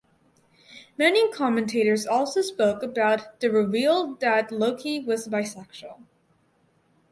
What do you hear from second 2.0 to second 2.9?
also spoke